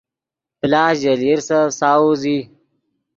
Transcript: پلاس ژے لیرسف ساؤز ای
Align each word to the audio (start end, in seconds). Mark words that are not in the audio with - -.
پلاس 0.59 0.95
ژے 1.01 1.13
لیرسف 1.21 1.65
ساؤز 1.79 2.21
ای 2.29 2.37